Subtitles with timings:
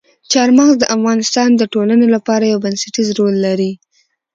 [0.31, 3.71] چار مغز د افغانستان د ټولنې لپاره یو بنسټيز رول لري.